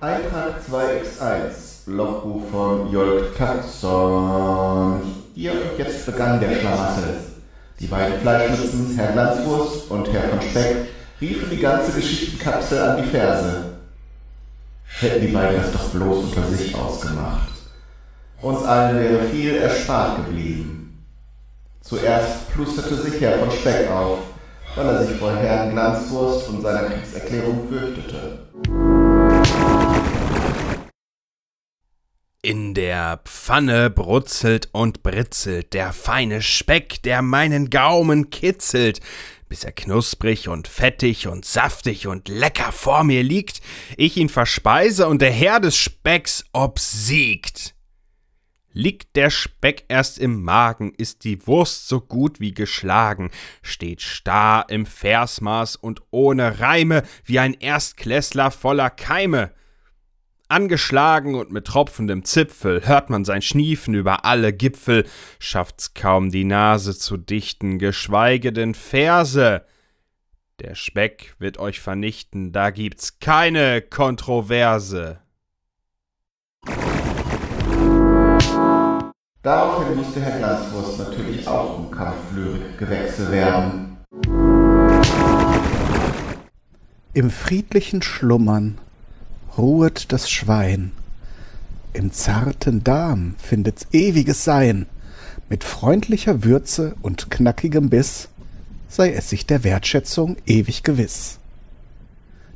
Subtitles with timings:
[0.00, 5.00] Eintrag 2x1, Logbuch von Jolk Katzon.
[5.34, 7.16] Hier und jetzt begann der Schlamassel.
[7.78, 10.88] Die beiden Fleischmützen, Herr Glanzwurst und Herr von Speck,
[11.20, 13.76] riefen die ganze Geschichtenkapsel an die Ferse.
[15.00, 17.48] Hätten die beiden das doch bloß unter sich ausgemacht.
[18.42, 21.04] Uns allen wäre viel erspart geblieben.
[21.80, 24.18] Zuerst plusterte sich Herr von Speck auf,
[24.74, 28.44] weil er sich vor Herrn Glanzwurst und seiner Kriegserklärung fürchtete.
[32.44, 39.00] In der Pfanne brutzelt und britzelt der feine Speck, der meinen Gaumen kitzelt,
[39.48, 43.62] bis er knusprig und fettig und saftig und lecker vor mir liegt,
[43.96, 47.74] ich ihn verspeise und der Herr des Specks obsiegt.
[48.74, 53.30] Liegt der Speck erst im Magen, ist die Wurst so gut wie geschlagen,
[53.62, 59.54] steht starr im Versmaß und ohne Reime, wie ein Erstklässler voller Keime.
[60.48, 65.06] Angeschlagen und mit tropfendem Zipfel hört man sein Schniefen über alle Gipfel,
[65.38, 69.64] schafft's kaum die Nase zu dichten, geschweige denn Verse.
[70.60, 75.20] Der Speck wird euch vernichten, da gibt's keine Kontroverse.
[79.42, 83.96] Daraufhin musste Herr Glanzwurst natürlich auch um Kampflyrik gewechselt werden.
[87.14, 88.78] Im friedlichen Schlummern
[89.58, 90.92] ruhet das Schwein.
[91.92, 94.86] Im zarten Darm findet's ewiges Sein.
[95.48, 98.28] Mit freundlicher Würze und knackigem Biss
[98.88, 101.38] sei es sich der Wertschätzung ewig gewiss.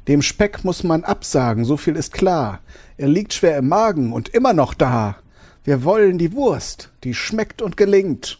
[0.06, 2.60] Dem Speck muss man absagen, so viel ist klar.
[2.96, 5.16] Er liegt schwer im Magen und immer noch da.
[5.64, 8.38] Wir wollen die Wurst, die schmeckt und gelingt,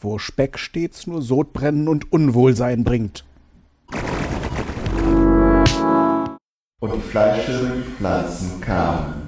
[0.00, 3.24] wo Speck stets nur Sodbrennen und Unwohlsein bringt
[6.82, 7.00] und die
[7.96, 9.21] Pflanzen kamen.